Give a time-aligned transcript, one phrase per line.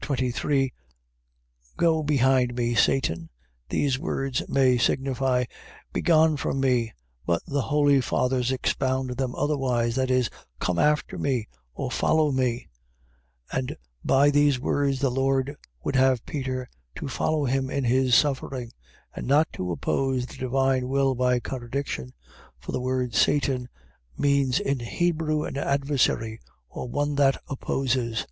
[0.00, 0.72] 23,
[1.76, 3.28] Go behind me, Satan.
[3.68, 5.44] These words may signify,
[5.92, 6.94] Begone from me;
[7.26, 12.66] but the holy Fathers expound them otherwise, that is, come after me, or follow me;
[13.52, 16.66] and by these words the Lord would have Peter
[16.96, 18.72] to follow him in his suffering,
[19.14, 22.14] and not to oppose the divine will by contradiction;
[22.58, 23.68] for the word satan
[24.16, 26.40] means in Hebrew an adversary,
[26.70, 28.26] or one that opposes.